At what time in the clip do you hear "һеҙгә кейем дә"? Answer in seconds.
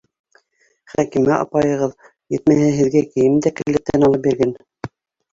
2.77-3.53